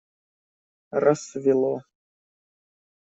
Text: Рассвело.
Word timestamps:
Рассвело. 1.03 1.75